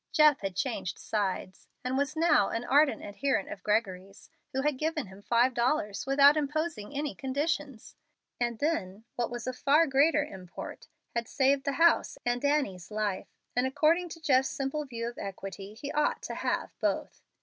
Jeff 0.11 0.39
had 0.39 0.55
changed 0.55 0.97
sides, 0.97 1.67
and 1.83 1.95
was 1.95 2.15
now 2.15 2.49
an 2.49 2.63
ardent 2.63 3.03
adherent 3.03 3.51
of 3.51 3.61
Gregory's, 3.61 4.31
who 4.51 4.63
had 4.63 4.79
given 4.79 5.05
him 5.05 5.21
five 5.21 5.53
dollars 5.53 6.07
without 6.07 6.35
imposing 6.35 6.91
any 6.97 7.13
conditions; 7.13 7.95
and 8.39 8.57
then, 8.57 9.03
what 9.15 9.29
was 9.29 9.45
of 9.45 9.55
far 9.55 9.85
greater 9.85 10.23
import, 10.25 10.87
had 11.13 11.27
saved 11.27 11.65
the 11.65 11.73
house 11.73 12.17
and 12.25 12.43
Annie's 12.43 12.89
life, 12.89 13.27
and, 13.55 13.67
according 13.67 14.09
to 14.09 14.19
Jeff's 14.21 14.49
simple 14.49 14.85
views 14.85 15.11
of 15.11 15.19
equity, 15.19 15.75
he 15.75 15.91
ought 15.91 16.23
to 16.23 16.33
have 16.33 16.71
both. 16.79 17.21